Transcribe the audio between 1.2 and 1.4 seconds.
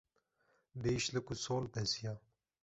û